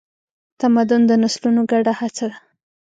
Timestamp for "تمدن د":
0.59-1.11